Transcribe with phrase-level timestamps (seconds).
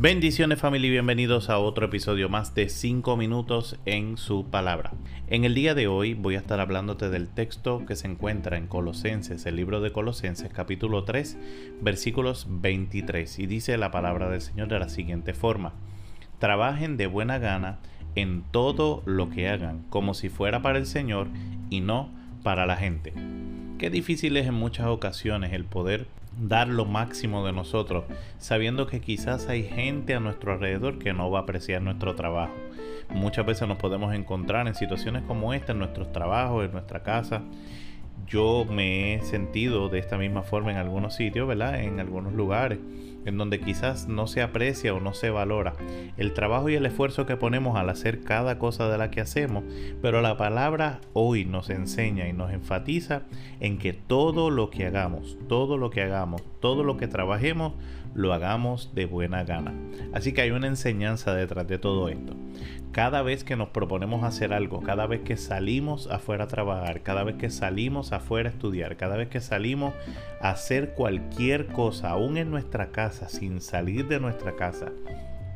[0.00, 4.92] Bendiciones familia y bienvenidos a otro episodio más de 5 minutos en su palabra.
[5.26, 8.68] En el día de hoy voy a estar hablándote del texto que se encuentra en
[8.68, 11.36] Colosenses, el libro de Colosenses capítulo 3
[11.80, 15.72] versículos 23 y dice la palabra del Señor de la siguiente forma.
[16.38, 17.80] Trabajen de buena gana
[18.14, 21.26] en todo lo que hagan, como si fuera para el Señor
[21.70, 22.08] y no
[22.44, 23.14] para la gente.
[23.78, 26.06] Qué difícil es en muchas ocasiones el poder
[26.40, 28.04] dar lo máximo de nosotros,
[28.38, 32.54] sabiendo que quizás hay gente a nuestro alrededor que no va a apreciar nuestro trabajo.
[33.10, 37.42] Muchas veces nos podemos encontrar en situaciones como esta, en nuestros trabajos, en nuestra casa.
[38.26, 41.80] Yo me he sentido de esta misma forma en algunos sitios, ¿verdad?
[41.80, 42.78] En algunos lugares
[43.24, 45.74] en donde quizás no se aprecia o no se valora
[46.16, 49.64] el trabajo y el esfuerzo que ponemos al hacer cada cosa de la que hacemos,
[50.00, 53.22] pero la palabra hoy nos enseña y nos enfatiza
[53.60, 57.74] en que todo lo que hagamos, todo lo que hagamos, todo lo que trabajemos,
[58.14, 59.74] lo hagamos de buena gana.
[60.12, 62.34] Así que hay una enseñanza detrás de todo esto.
[62.90, 67.22] Cada vez que nos proponemos hacer algo, cada vez que salimos afuera a trabajar, cada
[67.22, 69.94] vez que salimos afuera a estudiar, cada vez que salimos
[70.40, 74.92] a hacer cualquier cosa, aún en nuestra casa, sin salir de nuestra casa,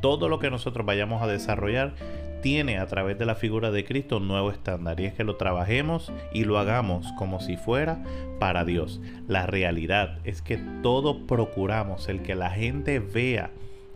[0.00, 1.94] todo lo que nosotros vayamos a desarrollar
[2.42, 5.36] tiene a través de la figura de Cristo un nuevo estándar y es que lo
[5.36, 8.02] trabajemos y lo hagamos como si fuera
[8.40, 9.00] para Dios.
[9.28, 13.50] La realidad es que todo procuramos el que la gente vea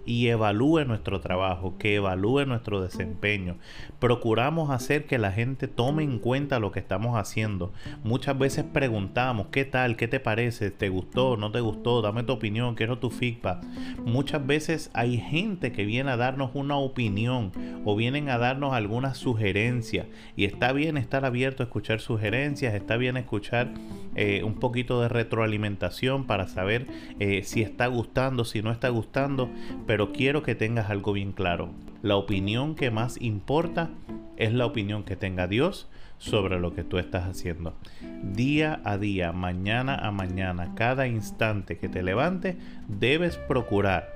[0.06, 3.56] y evalúe nuestro trabajo, que evalúe nuestro desempeño.
[3.98, 7.72] Procuramos hacer que la gente tome en cuenta lo que estamos haciendo.
[8.04, 9.96] Muchas veces preguntamos, ¿qué tal?
[9.96, 10.70] ¿Qué te parece?
[10.70, 11.36] ¿Te gustó?
[11.36, 12.02] ¿No te gustó?
[12.02, 13.64] Dame tu opinión, quiero tu feedback.
[14.04, 17.52] Muchas veces hay gente que viene a darnos una opinión
[17.84, 22.96] o vienen a darnos alguna sugerencia y está bien estar abierto a escuchar sugerencias, está
[22.96, 23.72] bien escuchar
[24.14, 26.86] eh, un poquito de retroalimentación para saber
[27.18, 29.50] eh, si está gustando, si no está gustando,
[29.86, 31.70] pero quiero que tengas algo bien claro.
[32.02, 33.90] La opinión que más importa
[34.36, 35.88] es la opinión que tenga Dios
[36.18, 37.74] sobre lo que tú estás haciendo.
[38.22, 42.56] Día a día, mañana a mañana, cada instante que te levantes,
[42.88, 44.14] debes procurar,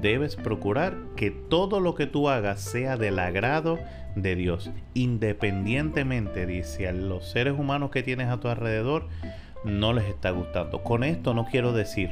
[0.00, 3.78] debes procurar que todo lo que tú hagas sea del agrado
[4.14, 9.08] de Dios, independientemente de si a los seres humanos que tienes a tu alrededor
[9.64, 10.82] no les está gustando.
[10.82, 12.10] Con esto no quiero decir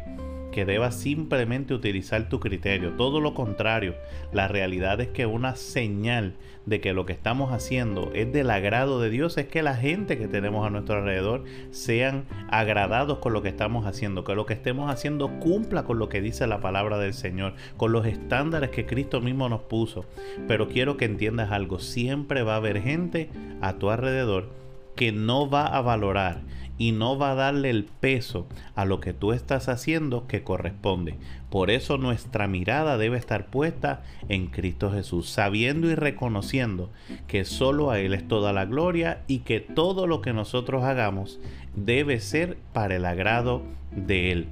[0.50, 2.92] que debas simplemente utilizar tu criterio.
[2.92, 3.94] Todo lo contrario,
[4.32, 6.34] la realidad es que una señal
[6.66, 10.18] de que lo que estamos haciendo es del agrado de Dios es que la gente
[10.18, 14.54] que tenemos a nuestro alrededor sean agradados con lo que estamos haciendo, que lo que
[14.54, 18.86] estemos haciendo cumpla con lo que dice la palabra del Señor, con los estándares que
[18.86, 20.04] Cristo mismo nos puso.
[20.46, 24.60] Pero quiero que entiendas algo, siempre va a haber gente a tu alrededor
[24.96, 26.42] que no va a valorar
[26.80, 31.16] y no va a darle el peso a lo que tú estás haciendo que corresponde.
[31.50, 36.88] Por eso nuestra mirada debe estar puesta en Cristo Jesús, sabiendo y reconociendo
[37.26, 41.38] que solo a Él es toda la gloria y que todo lo que nosotros hagamos
[41.76, 43.62] debe ser para el agrado
[43.92, 44.48] de Él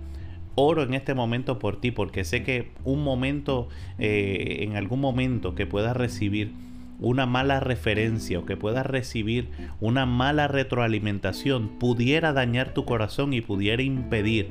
[0.61, 3.69] oro en este momento por ti porque sé que un momento,
[3.99, 6.53] eh, en algún momento que puedas recibir
[6.99, 9.51] una mala referencia o que puedas recibir
[9.81, 14.49] una mala retroalimentación pudiera dañar tu corazón y pudiera impedir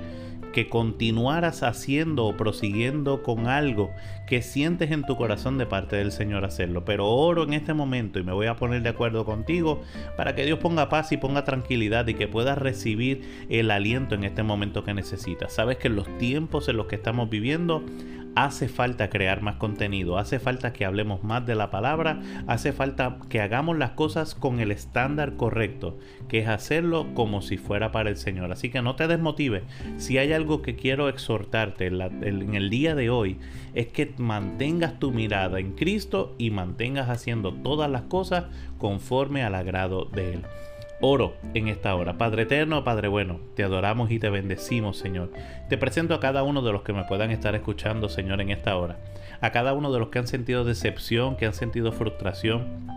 [0.58, 3.92] que continuaras haciendo o prosiguiendo con algo
[4.26, 6.84] que sientes en tu corazón de parte del Señor hacerlo.
[6.84, 9.84] Pero oro en este momento y me voy a poner de acuerdo contigo
[10.16, 14.24] para que Dios ponga paz y ponga tranquilidad y que puedas recibir el aliento en
[14.24, 15.54] este momento que necesitas.
[15.54, 17.84] Sabes que en los tiempos en los que estamos viviendo
[18.38, 23.18] hace falta crear más contenido, hace falta que hablemos más de la palabra, hace falta
[23.30, 28.12] que hagamos las cosas con el estándar correcto, que es hacerlo como si fuera para
[28.12, 28.52] el Señor.
[28.52, 29.64] Así que no te desmotives.
[29.98, 33.40] Si hay algo que quiero exhortarte en, el día de hoy,
[33.74, 38.46] es que mantengas tu mirada en Cristo y mantengas haciendo todas las cosas
[38.78, 40.44] conforme al agrado de Él.
[41.00, 42.18] Oro en esta hora.
[42.18, 45.32] Padre eterno, Padre bueno, te adoramos y te bendecimos, Señor.
[45.70, 48.76] Te presento a cada uno de los que me puedan estar escuchando, Señor, en esta
[48.78, 48.98] hora.
[49.40, 52.88] A cada uno de los que han sentido decepción, que han sentido frustración,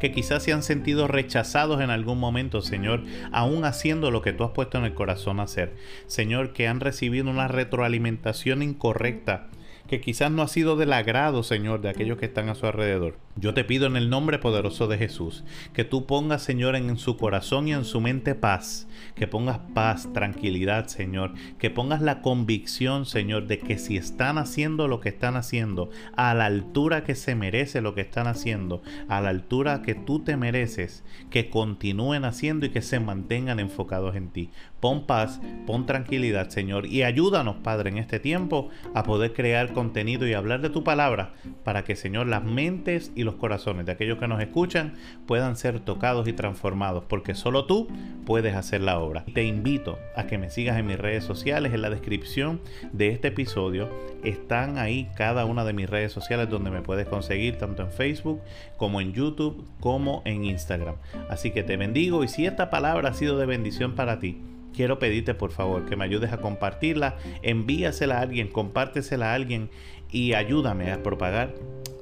[0.00, 4.44] que quizás se han sentido rechazados en algún momento, Señor, aún haciendo lo que tú
[4.44, 5.72] has puesto en el corazón hacer.
[6.06, 9.48] Señor, que han recibido una retroalimentación incorrecta
[9.86, 13.18] que quizás no ha sido del agrado, Señor, de aquellos que están a su alrededor.
[13.36, 17.16] Yo te pido en el nombre poderoso de Jesús que tú pongas, Señor, en su
[17.16, 18.86] corazón y en su mente paz,
[19.16, 24.86] que pongas paz, tranquilidad, Señor, que pongas la convicción, Señor, de que si están haciendo
[24.86, 29.20] lo que están haciendo, a la altura que se merece lo que están haciendo, a
[29.20, 34.28] la altura que tú te mereces, que continúen haciendo y que se mantengan enfocados en
[34.28, 34.50] ti.
[34.84, 40.28] Pon paz, pon tranquilidad, Señor, y ayúdanos, Padre, en este tiempo a poder crear contenido
[40.28, 41.32] y hablar de tu palabra
[41.64, 44.92] para que, Señor, las mentes y los corazones de aquellos que nos escuchan
[45.24, 47.88] puedan ser tocados y transformados, porque solo tú
[48.26, 49.24] puedes hacer la obra.
[49.32, 52.60] Te invito a que me sigas en mis redes sociales, en la descripción
[52.92, 53.88] de este episodio
[54.22, 58.42] están ahí cada una de mis redes sociales donde me puedes conseguir tanto en Facebook
[58.76, 60.96] como en YouTube como en Instagram.
[61.30, 64.42] Así que te bendigo y si esta palabra ha sido de bendición para ti,
[64.74, 69.70] quiero pedirte por favor que me ayudes a compartirla, envíasela a alguien, compártesela a alguien
[70.10, 71.54] y ayúdame a propagar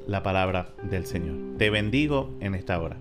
[0.07, 1.37] la palabra del Señor.
[1.59, 2.97] Te bendigo en esta hora.